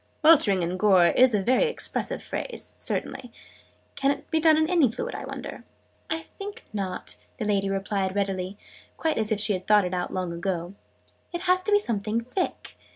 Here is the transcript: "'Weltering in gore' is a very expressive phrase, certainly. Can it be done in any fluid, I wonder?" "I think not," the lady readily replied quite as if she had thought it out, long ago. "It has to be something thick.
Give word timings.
"'Weltering 0.23 0.63
in 0.63 0.77
gore' 0.77 1.13
is 1.15 1.35
a 1.35 1.43
very 1.43 1.65
expressive 1.65 2.23
phrase, 2.23 2.75
certainly. 2.79 3.31
Can 3.95 4.09
it 4.09 4.31
be 4.31 4.39
done 4.39 4.57
in 4.57 4.67
any 4.67 4.91
fluid, 4.91 5.13
I 5.13 5.25
wonder?" 5.25 5.63
"I 6.09 6.21
think 6.23 6.65
not," 6.73 7.17
the 7.37 7.45
lady 7.45 7.69
readily 7.69 8.07
replied 8.17 8.57
quite 8.97 9.19
as 9.19 9.31
if 9.31 9.39
she 9.39 9.53
had 9.53 9.67
thought 9.67 9.85
it 9.85 9.93
out, 9.93 10.11
long 10.11 10.33
ago. 10.33 10.73
"It 11.31 11.41
has 11.41 11.61
to 11.61 11.71
be 11.71 11.77
something 11.77 12.21
thick. 12.21 12.77